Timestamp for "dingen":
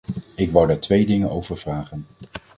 1.05-1.29